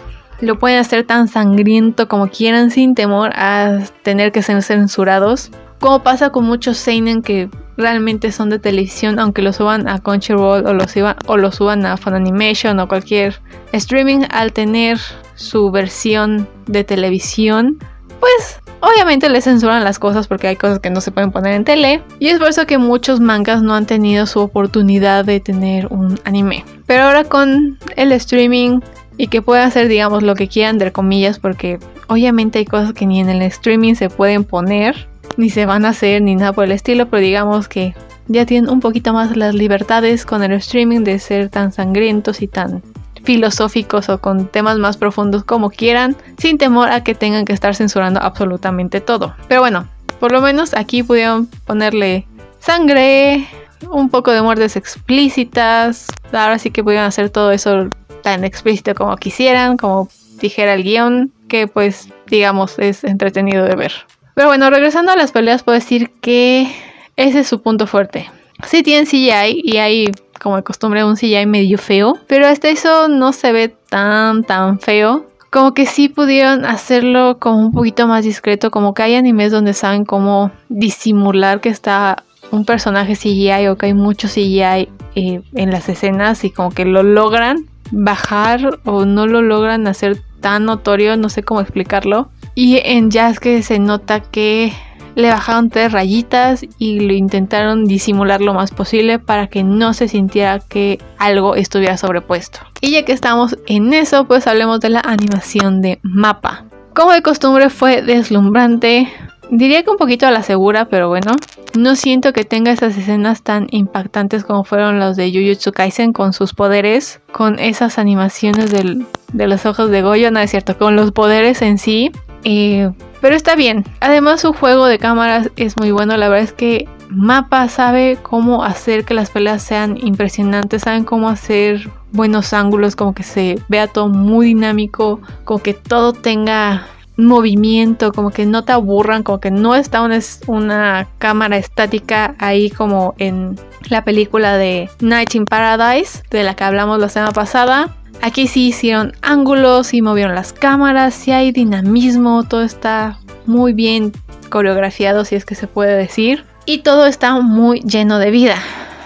lo 0.41 0.59
pueden 0.59 0.79
hacer 0.79 1.05
tan 1.05 1.27
sangriento 1.27 2.07
como 2.07 2.27
quieran 2.27 2.71
sin 2.71 2.95
temor 2.95 3.31
a 3.35 3.79
tener 4.03 4.31
que 4.31 4.41
ser 4.41 4.61
censurados. 4.63 5.51
Como 5.79 6.03
pasa 6.03 6.29
con 6.29 6.45
muchos 6.45 6.77
seinen 6.77 7.21
que 7.21 7.49
realmente 7.77 8.31
son 8.31 8.49
de 8.49 8.59
televisión, 8.59 9.19
aunque 9.19 9.41
lo 9.41 9.51
suban 9.51 9.87
a 9.87 9.99
Crunchyroll 9.99 10.65
o 10.65 10.87
suban, 10.87 11.15
o 11.27 11.37
lo 11.37 11.51
suban 11.51 11.85
a 11.85 11.97
Funimation 11.97 12.79
o 12.79 12.87
cualquier 12.87 13.39
streaming, 13.71 14.21
al 14.29 14.53
tener 14.53 14.99
su 15.35 15.71
versión 15.71 16.47
de 16.67 16.83
televisión, 16.83 17.79
pues 18.19 18.61
obviamente 18.79 19.29
le 19.29 19.41
censuran 19.41 19.83
las 19.83 19.99
cosas 19.99 20.27
porque 20.27 20.47
hay 20.47 20.55
cosas 20.55 20.79
que 20.79 20.89
no 20.89 21.01
se 21.01 21.11
pueden 21.11 21.31
poner 21.31 21.53
en 21.53 21.65
tele. 21.65 22.01
Y 22.19 22.27
es 22.27 22.39
por 22.39 22.49
eso 22.49 22.65
que 22.65 22.77
muchos 22.77 23.19
mangas 23.19 23.61
no 23.61 23.73
han 23.75 23.85
tenido 23.85 24.25
su 24.25 24.39
oportunidad 24.39 25.25
de 25.25 25.39
tener 25.39 25.87
un 25.87 26.19
anime. 26.23 26.63
Pero 26.85 27.03
ahora 27.03 27.23
con 27.23 27.77
el 27.95 28.11
streaming 28.11 28.79
y 29.17 29.27
que 29.27 29.41
puedan 29.41 29.67
hacer, 29.67 29.87
digamos, 29.87 30.23
lo 30.23 30.35
que 30.35 30.47
quieran, 30.47 30.75
entre 30.75 30.91
comillas, 30.91 31.39
porque 31.39 31.79
obviamente 32.07 32.59
hay 32.59 32.65
cosas 32.65 32.93
que 32.93 33.05
ni 33.05 33.19
en 33.19 33.29
el 33.29 33.41
streaming 33.43 33.95
se 33.95 34.09
pueden 34.09 34.43
poner, 34.43 35.07
ni 35.37 35.49
se 35.49 35.65
van 35.65 35.85
a 35.85 35.89
hacer, 35.89 36.21
ni 36.21 36.35
nada 36.35 36.53
por 36.53 36.65
el 36.65 36.71
estilo, 36.71 37.07
pero 37.07 37.21
digamos 37.21 37.67
que 37.67 37.93
ya 38.27 38.45
tienen 38.45 38.69
un 38.69 38.79
poquito 38.79 39.13
más 39.13 39.35
las 39.35 39.53
libertades 39.53 40.25
con 40.25 40.43
el 40.43 40.53
streaming 40.53 41.01
de 41.01 41.19
ser 41.19 41.49
tan 41.49 41.71
sangrientos 41.71 42.41
y 42.41 42.47
tan 42.47 42.81
filosóficos 43.23 44.09
o 44.09 44.19
con 44.19 44.47
temas 44.47 44.77
más 44.77 44.97
profundos 44.97 45.43
como 45.43 45.69
quieran, 45.69 46.15
sin 46.37 46.57
temor 46.57 46.89
a 46.89 47.03
que 47.03 47.15
tengan 47.15 47.45
que 47.45 47.53
estar 47.53 47.75
censurando 47.75 48.21
absolutamente 48.21 49.01
todo. 49.01 49.33
Pero 49.47 49.61
bueno, 49.61 49.87
por 50.19 50.31
lo 50.31 50.41
menos 50.41 50.73
aquí 50.73 51.03
pudieron 51.03 51.47
ponerle 51.65 52.27
sangre, 52.59 53.47
un 53.89 54.09
poco 54.09 54.31
de 54.31 54.41
muertes 54.41 54.75
explícitas, 54.75 56.07
ahora 56.31 56.59
sí 56.59 56.71
que 56.71 56.83
pudieron 56.83 57.05
hacer 57.05 57.29
todo 57.29 57.51
eso 57.51 57.89
tan 58.23 58.43
explícito 58.43 58.95
como 58.95 59.15
quisieran, 59.17 59.77
como 59.77 60.07
dijera 60.41 60.73
el 60.73 60.83
guion, 60.83 61.31
que 61.47 61.67
pues 61.67 62.09
digamos 62.25 62.79
es 62.79 63.03
entretenido 63.03 63.65
de 63.65 63.75
ver. 63.75 63.93
Pero 64.33 64.47
bueno, 64.47 64.71
regresando 64.71 65.11
a 65.11 65.15
las 65.15 65.31
peleas, 65.31 65.61
puedo 65.61 65.77
decir 65.77 66.09
que 66.21 66.73
ese 67.15 67.41
es 67.41 67.47
su 67.47 67.61
punto 67.61 67.85
fuerte. 67.85 68.31
Sí 68.65 68.81
tienen 68.81 69.05
CGI 69.05 69.61
y 69.63 69.77
hay 69.77 70.05
como 70.41 70.55
de 70.55 70.63
costumbre 70.63 71.03
un 71.03 71.15
CGI 71.15 71.45
medio 71.45 71.77
feo, 71.77 72.17
pero 72.27 72.47
hasta 72.47 72.69
eso 72.69 73.07
no 73.07 73.33
se 73.33 73.51
ve 73.51 73.75
tan 73.89 74.43
tan 74.43 74.79
feo. 74.79 75.27
Como 75.51 75.75
que 75.75 75.85
sí 75.85 76.09
pudieron 76.09 76.65
hacerlo 76.65 77.37
como 77.39 77.59
un 77.59 77.71
poquito 77.71 78.07
más 78.07 78.23
discreto, 78.23 78.71
como 78.71 78.95
que 78.95 79.03
hay 79.03 79.15
animes 79.15 79.51
donde 79.51 79.73
saben 79.73 80.03
cómo 80.03 80.49
disimular 80.69 81.61
que 81.61 81.69
está 81.69 82.23
un 82.49 82.65
personaje 82.65 83.15
CGI 83.15 83.67
o 83.67 83.77
que 83.77 83.87
hay 83.87 83.93
mucho 83.93 84.27
CGI 84.27 84.89
eh, 85.15 85.41
en 85.53 85.71
las 85.71 85.89
escenas 85.89 86.43
y 86.43 86.49
como 86.49 86.71
que 86.71 86.85
lo 86.85 87.03
logran 87.03 87.67
bajar 87.93 88.79
o 88.83 89.05
no 89.05 89.27
lo 89.27 89.41
logran 89.41 89.87
hacer 89.87 90.21
tan 90.41 90.65
notorio, 90.65 91.15
no 91.15 91.29
sé 91.29 91.43
cómo 91.43 91.61
explicarlo. 91.61 92.29
Y 92.55 92.81
en 92.83 93.11
Jazz 93.11 93.39
que 93.39 93.63
se 93.63 93.79
nota 93.79 94.19
que 94.19 94.73
le 95.15 95.29
bajaron 95.29 95.69
tres 95.69 95.91
rayitas 95.91 96.65
y 96.77 96.99
lo 96.99 97.13
intentaron 97.13 97.85
disimular 97.85 98.41
lo 98.41 98.53
más 98.53 98.71
posible 98.71 99.19
para 99.19 99.47
que 99.47 99.63
no 99.63 99.93
se 99.93 100.07
sintiera 100.07 100.59
que 100.59 100.99
algo 101.17 101.55
estuviera 101.55 101.97
sobrepuesto. 101.97 102.59
Y 102.81 102.91
ya 102.91 103.05
que 103.05 103.13
estamos 103.13 103.57
en 103.67 103.93
eso, 103.93 104.25
pues 104.25 104.47
hablemos 104.47 104.79
de 104.79 104.89
la 104.89 105.01
animación 105.01 105.81
de 105.81 105.99
mapa. 106.01 106.65
Como 106.95 107.11
de 107.11 107.21
costumbre 107.21 107.69
fue 107.69 108.01
deslumbrante. 108.01 109.07
Diría 109.57 109.83
que 109.83 109.89
un 109.91 109.97
poquito 109.97 110.25
a 110.25 110.31
la 110.31 110.43
segura, 110.43 110.85
pero 110.85 111.07
bueno, 111.07 111.31
no 111.77 111.95
siento 111.95 112.33
que 112.33 112.43
tenga 112.43 112.71
esas 112.71 112.97
escenas 112.97 113.43
tan 113.43 113.67
impactantes 113.71 114.43
como 114.43 114.63
fueron 114.63 114.99
los 114.99 115.15
de 115.15 115.31
Jujutsu 115.31 115.71
Kaisen 115.71 116.11
con 116.11 116.33
sus 116.33 116.53
poderes, 116.53 117.21
con 117.31 117.59
esas 117.59 117.99
animaciones 117.99 118.71
de 118.71 119.47
los 119.47 119.65
ojos 119.65 119.89
de 119.89 120.01
Goyo, 120.01 120.31
no 120.31 120.39
es 120.39 120.51
cierto, 120.51 120.77
con 120.77 120.95
los 120.95 121.11
poderes 121.11 121.61
en 121.61 121.77
sí. 121.77 122.11
Eh, 122.43 122.91
pero 123.21 123.35
está 123.35 123.55
bien. 123.55 123.85
Además 124.01 124.41
su 124.41 124.53
juego 124.53 124.85
de 124.85 124.99
cámaras 124.99 125.49
es 125.55 125.77
muy 125.77 125.91
bueno. 125.91 126.17
La 126.17 126.27
verdad 126.27 126.43
es 126.43 126.53
que 126.53 126.89
Mapa 127.09 127.69
sabe 127.69 128.17
cómo 128.21 128.63
hacer 128.63 129.05
que 129.05 129.13
las 129.13 129.29
peleas 129.29 129.63
sean 129.63 129.97
impresionantes. 129.97 130.81
Saben 130.81 131.05
cómo 131.05 131.29
hacer 131.29 131.89
buenos 132.11 132.51
ángulos. 132.51 132.97
Como 132.97 133.13
que 133.13 133.23
se 133.23 133.59
vea 133.69 133.87
todo 133.87 134.09
muy 134.09 134.47
dinámico. 134.47 135.21
Como 135.45 135.61
que 135.61 135.73
todo 135.73 136.11
tenga 136.11 136.85
movimiento, 137.17 138.11
como 138.11 138.31
que 138.31 138.45
no 138.45 138.63
te 138.63 138.71
aburran, 138.71 139.23
como 139.23 139.39
que 139.39 139.51
no 139.51 139.75
está 139.75 140.01
una, 140.01 140.19
una 140.47 141.07
cámara 141.19 141.57
estática 141.57 142.35
ahí 142.39 142.69
como 142.69 143.13
en 143.17 143.59
la 143.89 144.03
película 144.03 144.57
de 144.57 144.89
Night 144.99 145.35
in 145.35 145.45
Paradise, 145.45 146.23
de 146.29 146.43
la 146.43 146.55
que 146.55 146.63
hablamos 146.63 146.99
la 146.99 147.09
semana 147.09 147.31
pasada. 147.31 147.95
Aquí 148.21 148.47
sí 148.47 148.67
hicieron 148.67 149.13
ángulos 149.21 149.93
y 149.93 150.01
movieron 150.01 150.35
las 150.35 150.53
cámaras, 150.53 151.13
sí 151.13 151.31
hay 151.31 151.51
dinamismo, 151.51 152.43
todo 152.43 152.63
está 152.63 153.19
muy 153.45 153.73
bien 153.73 154.13
coreografiado, 154.49 155.25
si 155.25 155.35
es 155.35 155.45
que 155.45 155.55
se 155.55 155.67
puede 155.67 155.97
decir. 155.97 156.45
Y 156.65 156.79
todo 156.79 157.05
está 157.05 157.39
muy 157.41 157.81
lleno 157.81 158.19
de 158.19 158.31
vida. 158.31 158.55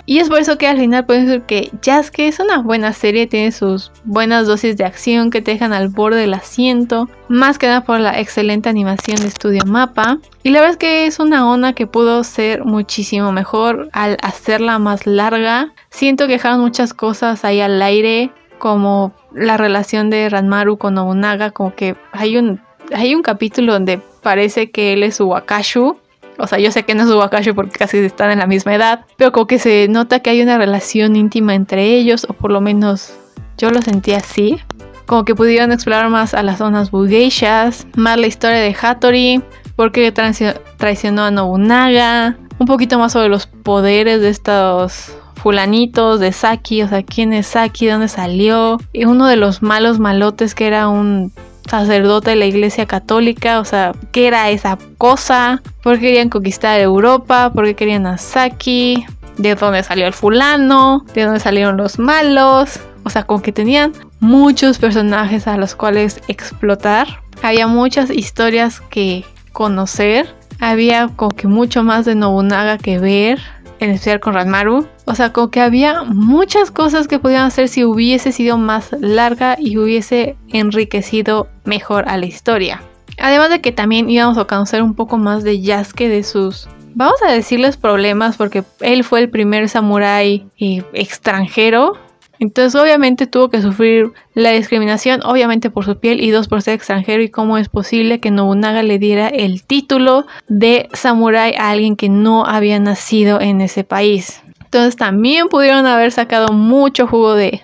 Y 0.10 0.20
es 0.20 0.30
por 0.30 0.40
eso 0.40 0.58
que 0.58 0.68
al 0.68 0.78
final 0.78 1.06
pueden 1.06 1.26
decir 1.26 1.42
que 1.42 1.70
Yasuke 1.82 2.30
es 2.30 2.40
una 2.40 2.60
buena 2.60 2.94
serie, 2.94 3.28
tiene 3.28 3.52
sus 3.52 3.92
buenas 4.06 4.48
dosis 4.48 4.78
de 4.78 4.86
acción 4.86 5.30
que 5.30 5.42
te 5.42 5.52
dejan 5.52 5.74
al 5.74 5.90
borde 5.90 6.22
del 6.22 6.34
asiento, 6.34 7.10
más 7.28 7.58
que 7.58 7.68
nada 7.68 7.84
por 7.84 8.00
la 8.00 8.18
excelente 8.18 8.70
animación 8.70 9.18
de 9.18 9.30
Studio 9.30 9.64
Mapa. 9.66 10.20
Y 10.44 10.52
la 10.52 10.62
verdad 10.62 10.72
es 10.72 10.78
que 10.78 11.06
es 11.08 11.20
una 11.20 11.46
onda 11.46 11.74
que 11.74 11.88
pudo 11.88 12.24
ser 12.24 12.64
muchísimo 12.64 13.34
mejor 13.34 13.90
al 13.92 14.16
hacerla 14.24 14.80
más 14.80 15.06
larga. 15.06 15.74
Siento 15.90 16.26
que 16.28 16.34
dejaron 16.34 16.62
muchas 16.62 16.94
cosas 16.94 17.44
ahí 17.44 17.60
al 17.60 17.82
aire, 17.82 18.32
como 18.60 19.14
la 19.36 19.58
relación 19.58 20.10
de 20.10 20.30
Ranmaru 20.30 20.78
con 20.78 20.94
Nobunaga, 20.94 21.52
como 21.52 21.76
que 21.76 21.98
hay 22.14 22.38
un, 22.38 22.62
hay 22.96 23.14
un 23.14 23.24
capítulo 23.24 23.74
donde 23.74 24.00
parece 24.24 24.72
que 24.72 24.94
él 24.94 25.04
es 25.04 25.18
su 25.18 25.28
Wakashu 25.28 25.98
o 26.38 26.48
sea, 26.48 26.60
yo 26.60 26.72
sé 26.72 26.84
que 26.84 26.96
no 26.96 27.04
es 27.04 27.10
Wakashu 27.10 27.56
porque 27.56 27.78
casi 27.78 27.98
están 27.98 28.32
en 28.32 28.40
la 28.40 28.48
misma 28.48 28.76
edad, 28.76 29.06
pero 29.18 29.32
como 29.32 29.48
que 29.48 29.60
se 29.60 29.88
nota 29.90 30.20
que 30.20 30.30
hay 30.30 30.42
una 30.42 30.58
relación 30.58 31.16
íntima 31.16 31.56
entre 31.56 31.96
ellos, 31.96 32.26
o 32.30 32.34
por 32.34 32.52
lo 32.52 32.62
menos 32.62 33.14
yo 33.58 33.72
lo 33.72 33.82
sentí 33.82 34.14
así. 34.14 34.60
Como 35.06 35.24
que 35.24 35.36
pudieron 35.36 35.72
explorar 35.72 36.10
más 36.10 36.34
a 36.34 36.44
las 36.44 36.58
zonas 36.58 36.92
bugeishas, 36.92 37.88
más 37.96 38.20
la 38.20 38.28
historia 38.28 38.58
de 38.58 38.76
Hattori, 38.80 39.42
porque 39.76 40.12
traicionó 40.12 41.24
a 41.24 41.32
Nobunaga, 41.32 42.38
un 42.60 42.68
poquito 42.68 43.00
más 43.00 43.14
sobre 43.14 43.30
los 43.30 43.48
poderes 43.48 44.20
de 44.22 44.30
estos 44.30 45.16
fulanitos 45.36 46.20
de 46.20 46.34
Saki, 46.34 46.82
o 46.82 46.90
sea, 46.90 47.04
quién 47.04 47.32
es 47.32 47.48
Saki, 47.48 47.88
dónde 47.88 48.10
salió, 48.10 48.80
y 48.92 49.06
uno 49.06 49.28
de 49.28 49.38
los 49.38 49.62
malos 49.62 50.00
malotes 50.00 50.56
que 50.56 50.68
era 50.68 50.90
un 50.90 51.32
sacerdote 51.70 52.32
de 52.32 52.36
la 52.36 52.46
iglesia 52.46 52.86
católica, 52.86 53.60
o 53.60 53.66
sea, 53.66 53.94
¿qué 54.12 54.28
era 54.28 54.50
esa 54.50 54.78
cosa? 54.98 55.62
¿Por 55.84 55.96
qué 55.96 56.08
querían 56.08 56.30
conquistar 56.30 56.80
Europa? 56.80 57.52
¿Por 57.54 57.66
qué 57.66 57.76
querían 57.76 58.08
a 58.08 58.18
Saki? 58.18 59.06
¿De 59.38 59.56
dónde 59.56 59.84
salió 59.84 60.08
el 60.08 60.14
fulano? 60.14 61.06
¿De 61.14 61.24
dónde 61.24 61.40
salieron 61.40 61.78
los 61.78 62.00
malos? 62.00 62.80
O 63.04 63.10
sea, 63.10 63.24
como 63.24 63.42
que 63.42 63.52
tenían 63.52 63.94
muchos 64.20 64.80
personajes 64.80 65.48
a 65.48 65.58
los 65.58 65.76
cuales 65.76 66.22
explotar. 66.28 67.08
Había 67.42 67.68
muchas 67.68 68.10
historias 68.10 68.82
que 68.82 69.24
conocer. 69.54 70.34
Había 70.60 71.08
como 71.16 71.32
que 71.32 71.48
mucho 71.48 71.84
más 71.84 72.06
de 72.06 72.16
Nobunaga 72.16 72.78
que 72.78 73.00
ver 73.00 73.40
en 73.80 73.92
especial 73.92 74.20
con 74.20 74.34
Ranmaru. 74.34 74.88
O 75.08 75.16
sea, 75.16 75.32
como 75.32 75.50
que 75.50 75.62
había 75.62 76.04
muchas 76.04 76.70
cosas 76.70 77.08
que 77.08 77.18
podían 77.18 77.46
hacer 77.46 77.70
si 77.70 77.86
hubiese 77.86 78.32
sido 78.32 78.58
más 78.58 78.92
larga 79.00 79.56
y 79.58 79.78
hubiese 79.78 80.36
enriquecido 80.50 81.48
mejor 81.64 82.08
a 82.10 82.18
la 82.18 82.26
historia. 82.26 82.82
Además 83.18 83.50
de 83.50 83.62
que 83.62 83.72
también 83.72 84.10
íbamos 84.10 84.38
a 84.38 84.46
conocer 84.46 84.84
un 84.84 84.94
poco 84.94 85.18
más 85.18 85.44
de 85.44 85.62
Yasuke, 85.62 86.10
de 86.10 86.24
sus, 86.24 86.68
vamos 86.94 87.20
a 87.26 87.32
decirles 87.32 87.78
problemas, 87.78 88.38
porque 88.38 88.64
él 88.82 89.04
fue 89.04 89.22
el 89.22 89.30
primer 89.30 89.70
samurái 89.70 90.46
eh, 90.60 90.84
extranjero 90.94 91.98
entonces 92.40 92.80
obviamente 92.80 93.28
tuvo 93.28 93.50
que 93.50 93.62
sufrir 93.62 94.12
la 94.34 94.52
discriminación, 94.52 95.22
obviamente 95.24 95.70
por 95.70 95.86
su 95.86 96.00
piel 96.00 96.22
y 96.22 96.30
dos 96.30 96.48
por 96.48 96.62
ser 96.62 96.76
extranjero 96.76 97.24
y 97.24 97.30
cómo 97.30 97.58
es 97.58 97.70
posible 97.70 98.20
que 98.20 98.32
Nobunaga 98.32 98.84
le 98.84 99.00
diera 99.00 99.28
el 99.28 99.64
título 99.64 100.28
de 100.48 100.88
samurái 100.94 101.54
a 101.56 101.72
alguien 101.72 101.96
que 101.96 102.10
no 102.10 102.46
había 102.46 102.80
nacido 102.80 103.42
en 103.42 103.62
ese 103.62 103.84
país. 103.84 104.42
Entonces 104.68 104.98
también 104.98 105.48
pudieron 105.48 105.86
haber 105.86 106.12
sacado 106.12 106.52
mucho 106.52 107.08
jugo 107.08 107.36
de, 107.36 107.62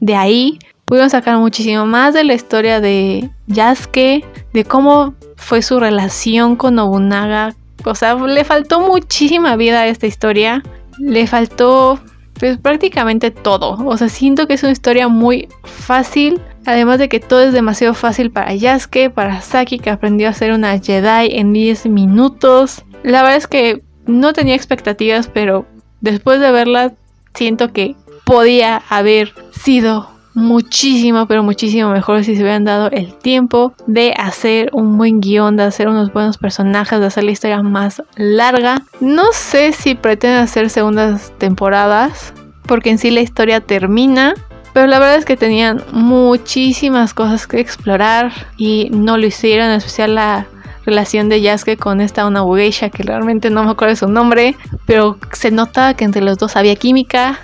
de 0.00 0.16
ahí, 0.16 0.58
pudieron 0.86 1.10
sacar 1.10 1.36
muchísimo 1.36 1.84
más 1.84 2.14
de 2.14 2.24
la 2.24 2.32
historia 2.32 2.80
de 2.80 3.28
Yasuke, 3.46 4.24
de 4.54 4.64
cómo 4.64 5.14
fue 5.36 5.60
su 5.60 5.78
relación 5.78 6.56
con 6.56 6.76
Nobunaga. 6.76 7.54
O 7.84 7.94
sea, 7.94 8.14
le 8.14 8.42
faltó 8.44 8.80
muchísima 8.80 9.54
vida 9.56 9.80
a 9.80 9.86
esta 9.86 10.06
historia. 10.06 10.62
Le 10.98 11.26
faltó 11.26 12.00
pues 12.40 12.56
prácticamente 12.56 13.30
todo. 13.30 13.76
O 13.84 13.96
sea, 13.98 14.08
siento 14.08 14.46
que 14.46 14.54
es 14.54 14.62
una 14.62 14.72
historia 14.72 15.08
muy 15.08 15.48
fácil. 15.64 16.40
Además 16.64 16.98
de 16.98 17.10
que 17.10 17.20
todo 17.20 17.42
es 17.42 17.52
demasiado 17.52 17.92
fácil 17.92 18.30
para 18.30 18.54
Yasuke, 18.54 19.10
para 19.10 19.42
Saki 19.42 19.78
que 19.78 19.90
aprendió 19.90 20.30
a 20.30 20.32
ser 20.32 20.52
una 20.52 20.78
Jedi 20.78 21.36
en 21.36 21.52
10 21.52 21.86
minutos. 21.86 22.82
La 23.02 23.22
verdad 23.22 23.36
es 23.36 23.46
que 23.46 23.82
no 24.06 24.32
tenía 24.32 24.54
expectativas, 24.54 25.28
pero 25.28 25.66
después 26.00 26.40
de 26.40 26.50
verla 26.50 26.92
siento 27.34 27.72
que 27.72 27.94
podía 28.24 28.82
haber 28.88 29.32
sido 29.52 30.08
muchísimo, 30.36 31.26
pero 31.26 31.42
muchísimo 31.42 31.90
mejor 31.90 32.22
si 32.22 32.36
se 32.36 32.42
hubieran 32.42 32.64
dado 32.64 32.90
el 32.90 33.14
tiempo 33.14 33.72
de 33.86 34.12
hacer 34.18 34.68
un 34.72 34.98
buen 34.98 35.20
guion, 35.20 35.56
de 35.56 35.62
hacer 35.62 35.88
unos 35.88 36.12
buenos 36.12 36.36
personajes, 36.36 37.00
de 37.00 37.06
hacer 37.06 37.24
la 37.24 37.30
historia 37.30 37.62
más 37.62 38.02
larga. 38.16 38.82
No 39.00 39.32
sé 39.32 39.72
si 39.72 39.94
pretenden 39.94 40.40
hacer 40.40 40.68
segundas 40.68 41.32
temporadas, 41.38 42.34
porque 42.66 42.90
en 42.90 42.98
sí 42.98 43.10
la 43.10 43.22
historia 43.22 43.60
termina. 43.60 44.34
Pero 44.74 44.88
la 44.88 44.98
verdad 44.98 45.16
es 45.16 45.24
que 45.24 45.38
tenían 45.38 45.82
muchísimas 45.92 47.14
cosas 47.14 47.46
que 47.46 47.58
explorar 47.58 48.30
y 48.58 48.90
no 48.90 49.16
lo 49.16 49.26
hicieron, 49.26 49.70
especial 49.70 50.16
la 50.16 50.46
relación 50.86 51.28
de 51.28 51.42
Yasuke 51.42 51.76
con 51.76 52.00
esta 52.00 52.26
una 52.26 52.42
bugeisha 52.42 52.88
que 52.88 53.02
realmente 53.02 53.50
no 53.50 53.64
me 53.64 53.72
acuerdo 53.72 53.96
su 53.96 54.08
nombre, 54.08 54.56
pero 54.86 55.18
se 55.32 55.50
nota 55.50 55.94
que 55.94 56.04
entre 56.04 56.22
los 56.22 56.38
dos 56.38 56.56
había 56.56 56.76
química 56.76 57.38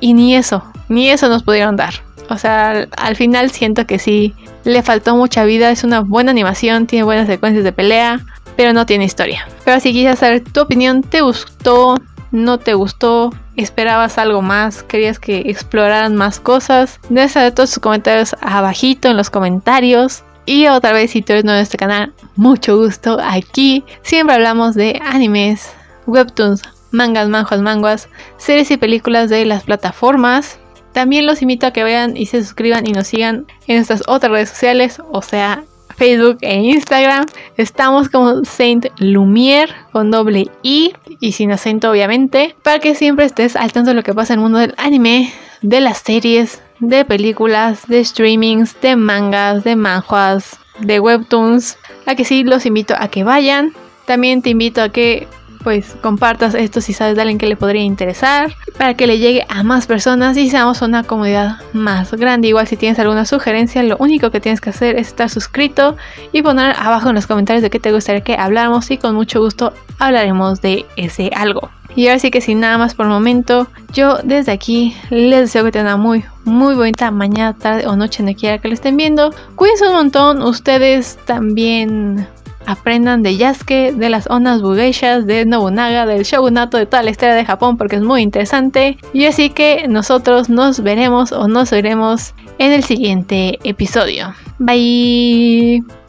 y 0.00 0.14
ni 0.14 0.34
eso, 0.34 0.64
ni 0.88 1.10
eso 1.10 1.28
nos 1.28 1.42
pudieron 1.42 1.76
dar. 1.76 1.94
O 2.28 2.38
sea, 2.38 2.88
al 2.96 3.16
final 3.16 3.50
siento 3.50 3.86
que 3.86 3.98
sí, 3.98 4.34
le 4.64 4.82
faltó 4.82 5.14
mucha 5.14 5.44
vida, 5.44 5.70
es 5.70 5.84
una 5.84 6.00
buena 6.00 6.32
animación, 6.32 6.86
tiene 6.86 7.04
buenas 7.04 7.28
secuencias 7.28 7.62
de 7.62 7.72
pelea, 7.72 8.20
pero 8.56 8.72
no 8.72 8.86
tiene 8.86 9.04
historia. 9.04 9.46
Pero 9.64 9.78
si 9.80 9.92
quieres 9.92 10.18
saber 10.18 10.42
tu 10.42 10.60
opinión, 10.60 11.02
¿te 11.02 11.20
gustó? 11.20 11.96
¿No 12.32 12.58
te 12.58 12.74
gustó? 12.74 13.32
¿Esperabas 13.54 14.18
algo 14.18 14.42
más? 14.42 14.82
¿Querías 14.82 15.18
que 15.18 15.38
exploraran 15.46 16.16
más 16.16 16.40
cosas? 16.40 16.98
Saber 17.28 17.52
todos 17.52 17.70
tus 17.70 17.78
comentarios 17.78 18.34
abajito 18.40 19.08
en 19.08 19.16
los 19.16 19.30
comentarios. 19.30 20.24
Y 20.46 20.68
otra 20.68 20.92
vez, 20.92 21.10
si 21.10 21.22
tú 21.22 21.32
eres 21.32 21.44
nuevo 21.44 21.58
en 21.58 21.64
este 21.64 21.76
canal, 21.76 22.12
mucho 22.36 22.76
gusto. 22.76 23.18
Aquí 23.20 23.84
siempre 24.02 24.36
hablamos 24.36 24.76
de 24.76 25.00
animes, 25.04 25.72
webtoons, 26.06 26.62
mangas, 26.92 27.28
manjuas, 27.28 27.60
manguas, 27.60 28.08
series 28.36 28.70
y 28.70 28.76
películas 28.76 29.28
de 29.28 29.44
las 29.44 29.64
plataformas. 29.64 30.58
También 30.92 31.26
los 31.26 31.42
invito 31.42 31.66
a 31.66 31.72
que 31.72 31.84
vean 31.84 32.16
y 32.16 32.26
se 32.26 32.42
suscriban 32.42 32.86
y 32.86 32.92
nos 32.92 33.08
sigan 33.08 33.46
en 33.66 33.76
nuestras 33.76 34.02
otras 34.06 34.30
redes 34.30 34.48
sociales, 34.50 35.02
o 35.10 35.20
sea, 35.20 35.64
Facebook 35.96 36.38
e 36.42 36.54
Instagram. 36.54 37.26
Estamos 37.56 38.08
como 38.08 38.44
Saint 38.44 38.86
Lumiere 38.98 39.72
con 39.92 40.10
doble 40.10 40.48
I 40.62 40.94
y 41.20 41.32
sin 41.32 41.50
acento 41.50 41.90
obviamente, 41.90 42.54
para 42.62 42.78
que 42.78 42.94
siempre 42.94 43.24
estés 43.24 43.56
al 43.56 43.72
tanto 43.72 43.90
de 43.90 43.94
lo 43.94 44.02
que 44.02 44.14
pasa 44.14 44.32
en 44.32 44.38
el 44.38 44.42
mundo 44.44 44.58
del 44.58 44.74
anime, 44.78 45.32
de 45.62 45.80
las 45.80 45.98
series, 45.98 46.62
de 46.80 47.04
películas, 47.04 47.86
de 47.86 48.04
streamings, 48.04 48.80
de 48.80 48.96
mangas, 48.96 49.64
de 49.64 49.76
manjuas, 49.76 50.58
de 50.80 51.00
webtoons. 51.00 51.78
A 52.06 52.14
que 52.14 52.24
sí 52.24 52.44
los 52.44 52.66
invito 52.66 52.94
a 52.98 53.08
que 53.08 53.24
vayan. 53.24 53.72
También 54.06 54.42
te 54.42 54.50
invito 54.50 54.82
a 54.82 54.90
que 54.90 55.26
pues 55.66 55.96
compartas 56.00 56.54
esto 56.54 56.80
si 56.80 56.92
sabes 56.92 57.16
de 57.16 57.22
alguien 57.22 57.38
que 57.38 57.48
le 57.48 57.56
podría 57.56 57.82
interesar 57.82 58.54
para 58.78 58.94
que 58.94 59.08
le 59.08 59.18
llegue 59.18 59.44
a 59.48 59.64
más 59.64 59.88
personas 59.88 60.36
y 60.36 60.48
seamos 60.48 60.80
una 60.80 61.02
comunidad 61.02 61.56
más 61.72 62.12
grande. 62.12 62.46
Igual 62.46 62.68
si 62.68 62.76
tienes 62.76 63.00
alguna 63.00 63.24
sugerencia, 63.24 63.82
lo 63.82 63.96
único 63.96 64.30
que 64.30 64.38
tienes 64.38 64.60
que 64.60 64.70
hacer 64.70 64.96
es 64.96 65.08
estar 65.08 65.28
suscrito 65.28 65.96
y 66.30 66.42
poner 66.42 66.76
abajo 66.78 67.08
en 67.08 67.16
los 67.16 67.26
comentarios 67.26 67.64
de 67.64 67.70
qué 67.70 67.80
te 67.80 67.90
gustaría 67.90 68.20
que 68.20 68.36
habláramos 68.36 68.92
y 68.92 68.98
con 68.98 69.16
mucho 69.16 69.40
gusto 69.40 69.72
hablaremos 69.98 70.62
de 70.62 70.86
ese 70.94 71.32
algo. 71.34 71.68
Y 71.96 72.06
ahora 72.06 72.20
sí 72.20 72.30
que 72.30 72.40
sin 72.40 72.60
nada 72.60 72.78
más 72.78 72.94
por 72.94 73.06
el 73.06 73.10
momento, 73.10 73.66
yo 73.92 74.18
desde 74.22 74.52
aquí 74.52 74.94
les 75.10 75.40
deseo 75.40 75.64
que 75.64 75.72
tengan 75.72 75.98
muy, 75.98 76.24
muy 76.44 76.76
bonita 76.76 77.10
mañana, 77.10 77.54
tarde 77.54 77.88
o 77.88 77.96
noche, 77.96 78.22
no 78.22 78.32
quiera 78.34 78.58
que 78.58 78.68
lo 78.68 78.74
estén 78.74 78.96
viendo. 78.96 79.32
Cuídense 79.56 79.88
un 79.88 79.94
montón, 79.94 80.42
ustedes 80.42 81.18
también 81.24 82.28
aprendan 82.66 83.22
de 83.22 83.36
Yasuke, 83.36 83.92
de 83.92 84.08
las 84.10 84.28
onas 84.28 84.62
bugeishas, 84.62 85.26
de 85.26 85.44
Nobunaga, 85.44 86.06
del 86.06 86.24
shogunato, 86.24 86.78
de 86.78 86.86
toda 86.86 87.02
la 87.02 87.10
historia 87.10 87.34
de 87.34 87.44
Japón 87.44 87.76
porque 87.76 87.96
es 87.96 88.02
muy 88.02 88.22
interesante. 88.22 88.98
Y 89.12 89.26
así 89.26 89.50
que 89.50 89.86
nosotros 89.88 90.48
nos 90.48 90.82
veremos 90.82 91.32
o 91.32 91.48
nos 91.48 91.70
veremos 91.70 92.34
en 92.58 92.72
el 92.72 92.84
siguiente 92.84 93.58
episodio. 93.64 94.34
Bye. 94.58 96.05